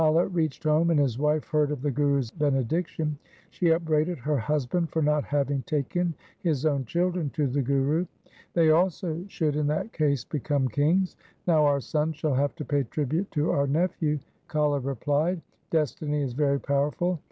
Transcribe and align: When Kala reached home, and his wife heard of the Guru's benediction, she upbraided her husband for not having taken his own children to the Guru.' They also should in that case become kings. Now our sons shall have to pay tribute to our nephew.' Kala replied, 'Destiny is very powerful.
When 0.01 0.13
Kala 0.15 0.27
reached 0.29 0.63
home, 0.63 0.89
and 0.89 0.99
his 0.99 1.19
wife 1.19 1.47
heard 1.51 1.69
of 1.69 1.83
the 1.83 1.91
Guru's 1.91 2.31
benediction, 2.31 3.19
she 3.51 3.69
upbraided 3.69 4.17
her 4.17 4.35
husband 4.39 4.89
for 4.89 5.03
not 5.03 5.23
having 5.23 5.61
taken 5.61 6.15
his 6.39 6.65
own 6.65 6.85
children 6.85 7.29
to 7.35 7.45
the 7.45 7.61
Guru.' 7.61 8.07
They 8.55 8.71
also 8.71 9.23
should 9.27 9.55
in 9.55 9.67
that 9.67 9.93
case 9.93 10.23
become 10.23 10.69
kings. 10.69 11.17
Now 11.45 11.65
our 11.65 11.79
sons 11.81 12.15
shall 12.15 12.33
have 12.33 12.55
to 12.55 12.65
pay 12.65 12.81
tribute 12.85 13.29
to 13.33 13.51
our 13.51 13.67
nephew.' 13.67 14.17
Kala 14.47 14.79
replied, 14.79 15.39
'Destiny 15.69 16.23
is 16.23 16.33
very 16.33 16.59
powerful. 16.59 17.19